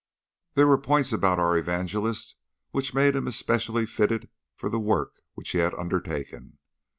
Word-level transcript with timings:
There 0.55 0.65
were 0.65 0.79
points 0.79 1.13
about 1.13 1.37
our 1.37 1.55
evangelist 1.55 2.35
which 2.71 2.95
made 2.95 3.15
him 3.15 3.27
especially 3.27 3.85
fitted 3.85 4.29
for 4.55 4.67
the 4.67 4.79
work 4.79 5.21
which 5.35 5.51
he 5.51 5.59
had 5.59 5.75
undertaken. 5.75 6.57